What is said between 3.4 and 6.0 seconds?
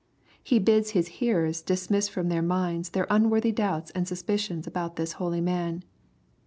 doubts and suspicions about this holy man.